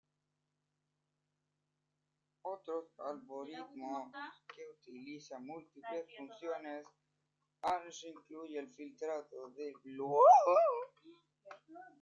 [2.43, 4.11] Otros algoritmos
[4.47, 6.87] que utilizan múltiples funciones
[7.61, 10.23] hash incluyen el filtrado de Bloom.